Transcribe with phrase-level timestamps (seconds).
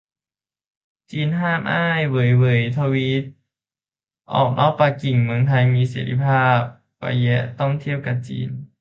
[1.11, 3.23] จีนห้าม "อ้าย เหว่ยเหว่ย" ทวีต-
[4.33, 6.59] ออกนอกปักกิ่ง เมืองไทยมีเสรีภาพ
[6.99, 8.49] กว่าแยะ ต้องเทียบกับจีน